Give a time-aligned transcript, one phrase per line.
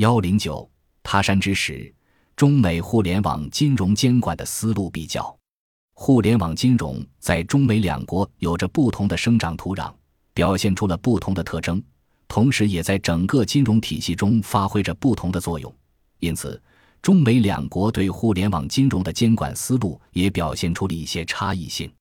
[0.00, 0.66] 幺零九，
[1.02, 1.94] 他山之石，
[2.34, 5.38] 中美互联网金融监管的思路比较。
[5.92, 9.92] 互联网金融在中美两国有着不同的生长土壤，
[10.32, 11.82] 表现出了不同的特征，
[12.28, 15.70] 同时也在整个金融体系中发挥着不同的作用。
[16.20, 16.58] 因此，
[17.02, 21.92] 中美两国对互联网金融的监管思路也表现出了一些差异性。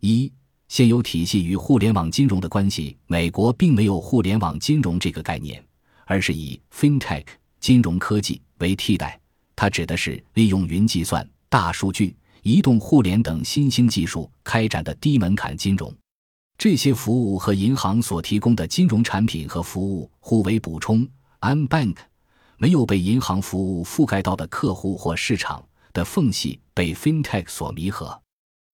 [0.00, 0.32] 一、
[0.66, 5.64] 现有体系与互联网金融的关系，美国并没有互联网金融这个概念。
[6.06, 7.26] 而是以 fintech
[7.60, 9.20] 金融科技为替代，
[9.54, 15.94] 它指的是利用云计算、大数据、移动互联等新兴技术开展的低门槛金融。
[16.56, 21.06] 这些服务和银行所提供的金融产品和服务互为补充。
[21.40, 21.96] Unbank
[22.56, 28.18] 没有被银行服务覆盖到的客户或市场的缝隙被 fintech 所弥合。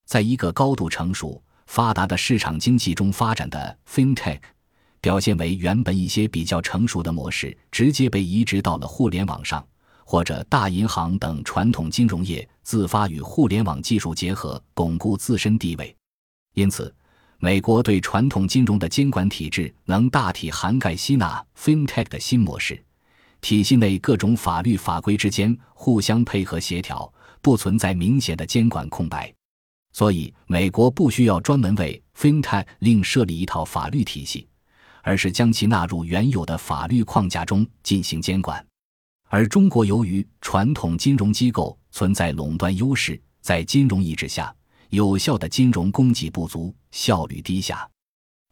[0.07, 4.39] 在一个高度成熟、发达的市场经济中发展的 fintech。
[5.02, 9.66] 表现为原本一些比较成熟的模式直接被移植到了互联网上，
[10.05, 15.94] 或者大银行等传统金融业自发与互联网技术结合，巩固自身地位。
[16.55, 16.94] 因此，
[17.41, 22.81] 美国对传统金融的监管体制能大体涵盖吸纳 FinTech 的新模式，
[23.41, 29.34] 体系内各种法律法规之间互相配合协调，不存在明显的监管空白。
[29.92, 34.47] 所以，美国不需要专门为 FinTech 另设立一套法律体系。
[35.03, 38.64] 而是将其纳入原有的法律框架中进行监管，
[39.28, 44.55] 而中国由于传统金融机构存在垄断优势，在金融意志下，
[44.91, 47.89] 有效的金融供给不足，效率低下，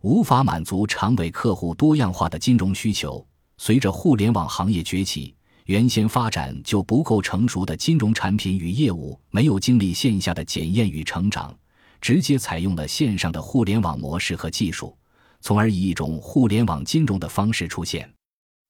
[0.02, 3.24] 无法满足长尾客户多样化的金融需求。
[3.56, 5.34] 随着互联网行业崛起，
[5.66, 11.54] 原先发展就不够成熟的金融产品与业务，没有经历线下的检验与成长，
[12.00, 14.96] 直接采用了线上的互联网模式和技术。
[15.40, 18.10] 从而以一种互联网金融的方式出现，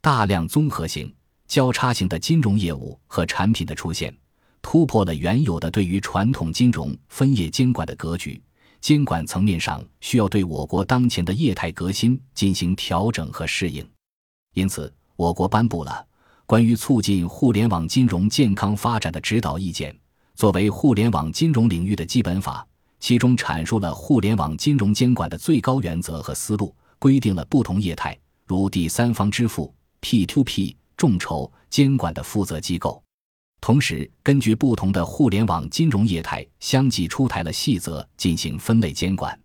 [0.00, 1.12] 大量综合性、
[1.46, 4.16] 交叉型的金融业务和产品的出现，
[4.62, 8.40] 突破了原有的对于传统金融分业监管的格局。
[8.80, 13.86] 监管层面上需要对我国当前的业态革新进行调整和适应，
[14.54, 15.90] 因此，我国颁布了
[16.46, 19.92] 《关于促进互联网金融健康发展的指导意见》，
[20.34, 22.66] 作为互联网金融领域的基本法。
[23.00, 28.16] 其中阐述了互联网金融监管的最高原则和思路，规定了不同业态，
[28.46, 33.02] 如第三方支付、P2P、众筹监管的负责机构。
[33.60, 39.38] 同时，根据不同的互联网金融业态，相继出台了细则进行分类监管。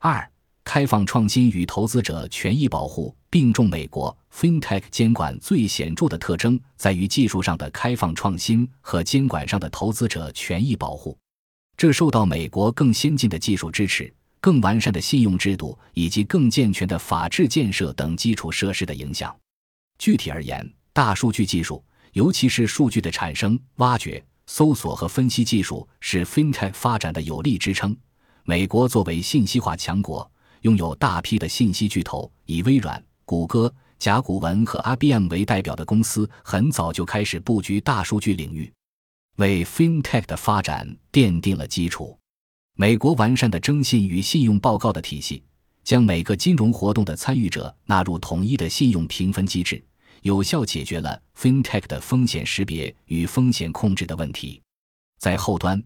[0.00, 0.30] 二、
[0.62, 3.68] 开放创新与投资者权益保护并重。
[3.68, 11.16] 美国 FinTech 监管最显著的特征在于技术上的开放创新和监管上的投资者权益保护。
[11.78, 19.34] 这受到美国更先进的技术支持、更完善的信用制度以及更健全的法治建设等基础设施的影响。
[19.96, 21.80] 具体而言，大数据技术，
[22.14, 27.96] 尤其是数据的产生、挖掘、搜索和分析技术，是 FinTech 发展的有力支撑。
[28.42, 30.28] 美国作为信息化强国，
[30.62, 38.68] 拥有大批的信息巨头，以微软、谷歌、甲骨文和 IBM 为代表的公司，很早就开始布局大数据领域。
[39.38, 42.18] 为 FinTech 的发展奠定了基础。
[42.74, 45.44] 美国完善的征信与信用报告的体系，
[45.84, 49.80] 将每个金融活动的参与者纳入统一的信用评分机制，
[50.22, 54.60] 有效解决了 FinTech 的风险识别与风险控制的问题。
[55.20, 55.80] 在后端，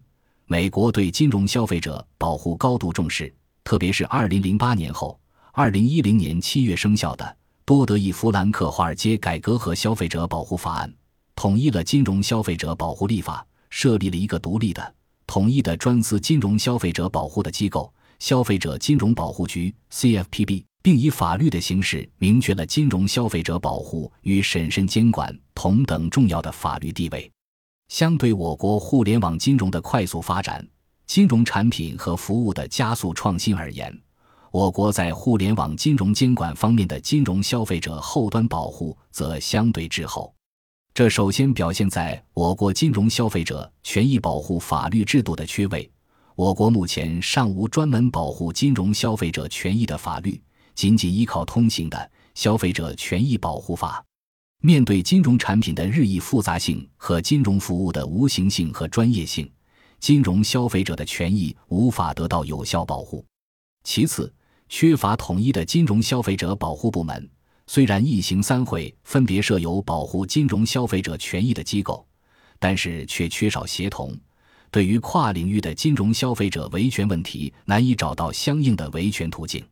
[0.47, 3.31] 美国对金融消费者保护高度重视，
[3.63, 5.19] 特别是2008年后
[5.53, 10.91] ，2010年7月生效的多德·伊弗兰克华尔街改革和消费者保护法案。
[11.35, 14.95] 统一了金融消费者保护立法，设立了一个独立的、
[15.27, 27.29] 统一的专司金融消费者保护的机构——消费者金融保护局 （CFPB），并以法律的形式明确了金融消费者保护与审慎监管同等重要的法律地位。
[27.89, 30.65] 相对我国互联网金融的快速发展、
[31.05, 33.95] 金融产品和服务的加速创新而言，
[34.51, 40.33] 我国在互联网金融监管方面的金融消费者后端保护则相对滞后。
[40.95, 45.89] 这首先表现在我国金融消费者权益保护法律制度的缺位。
[46.35, 50.39] 我国目前尚无专门保护金融消费者权益的法律，
[50.75, 51.97] 仅仅依靠通行的
[52.35, 53.99] 《消费者权益保护法》。
[54.61, 59.51] 面对金融产品的日益复杂性和金融服务的无形性和专业性，
[59.99, 63.25] 金融消费者的权益无法得到有效保护。
[63.83, 64.31] 其次，
[64.69, 67.27] 缺乏统一的金融消费者保护部门。
[67.73, 72.05] 虽然一行三会分别设有保护金融消费者权益的机构，
[72.59, 74.15] 但是却缺少协同，
[74.69, 79.65] 对于跨领域的金融消费者维权问题难以找到相应的维权途径。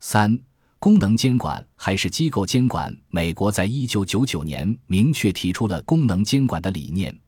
[0.00, 0.38] 三、
[0.78, 2.94] 功能监管还是机构监管？
[3.08, 7.18] 美国在一九九九年明确提出了功能监管的理念，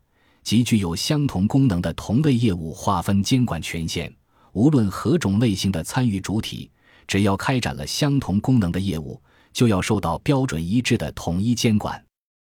[0.42, 4.14] 即具有相同功能的同类业务划分监管权限，
[4.52, 6.70] 无论何种类型的参与主体，
[7.06, 9.18] 只要开展了相同功能的业务，
[9.52, 12.02] 就要受到标准一致的统一监管。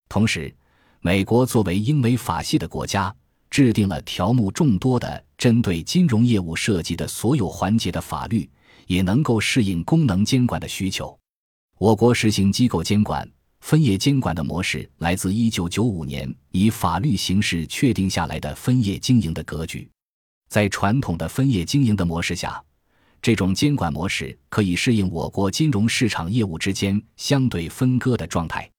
[0.08, 0.54] 同时，
[1.00, 3.14] 美国作为英美法系的国家，
[3.50, 8.48] 制定了条目众多的针对金融业务涉及的所有环节的法律，
[8.86, 11.16] 也能够适应功能监管的需求。
[11.78, 13.28] 我国实行机构监管、
[13.60, 19.88] 分业监管的模式，来自1995年以法律形式确定下来的分业经营的格局。
[20.48, 22.62] 在传统的分业经营的模式下，
[23.26, 28.70] 这种监管模式可以适应我国金融市场业务之间相对分割的状态。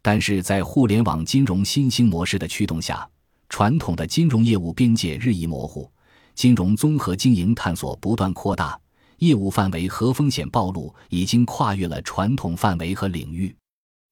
[0.00, 3.06] 但是在互联网金融新兴模式的驱动下，
[3.50, 5.86] 传统的金融业务边界日益模糊，
[6.34, 8.80] 金融综合经营探索不断扩大，
[9.18, 13.54] 业务范围和风险暴露已经跨越了传统范围和领域。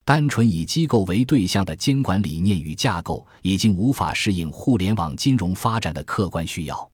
[0.05, 6.91] 单纯以机构为对象的监管理念与架构，已经无法适应互联网金融发展的客观需要。